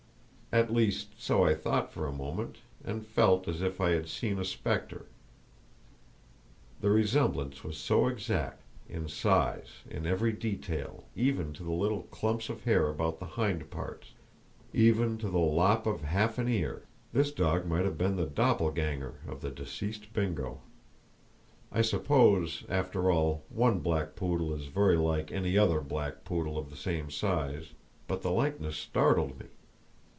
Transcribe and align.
At 0.53 0.73
least, 0.73 1.11
so 1.17 1.45
I 1.45 1.55
thought 1.55 1.93
for 1.93 2.05
a 2.05 2.11
moment, 2.11 2.57
and 2.83 3.05
felt 3.07 3.47
as 3.47 3.61
if 3.61 3.79
I 3.79 3.91
had 3.91 4.09
seen 4.09 4.37
a 4.37 4.43
spectre; 4.43 5.05
the 6.81 6.89
resemblance 6.89 7.63
was 7.63 7.77
so 7.77 8.07
exact—in 8.07 9.07
size, 9.07 9.69
in 9.89 10.05
every 10.05 10.33
detail, 10.33 11.05
even 11.15 11.53
to 11.53 11.63
the 11.63 11.71
little 11.71 12.01
clumps 12.01 12.49
of 12.49 12.65
hair 12.65 12.89
about 12.89 13.17
the 13.19 13.27
hind 13.37 13.69
parts, 13.71 14.11
even 14.73 15.17
to 15.19 15.29
the 15.29 15.39
lop 15.39 15.85
of 15.85 16.01
half 16.01 16.37
an 16.37 16.49
ear, 16.49 16.81
this 17.13 17.31
dog 17.31 17.65
might 17.65 17.85
have 17.85 17.97
been 17.97 18.17
the 18.17 18.25
doppelganger 18.25 19.21
of 19.29 19.39
the 19.39 19.51
deceased 19.51 20.11
Bingo. 20.11 20.59
I 21.71 21.81
suppose, 21.81 22.65
after 22.67 23.09
all, 23.09 23.41
one 23.47 23.79
black 23.79 24.17
poodle 24.17 24.53
is 24.53 24.65
very 24.65 24.97
like 24.97 25.31
any 25.31 25.57
other 25.57 25.79
black 25.79 26.25
poodle 26.25 26.57
of 26.57 26.69
the 26.69 26.75
same 26.75 27.09
size, 27.09 27.69
but 28.05 28.21
the 28.21 28.31
likeness 28.31 28.75
startled 28.75 29.39
me. 29.39 29.45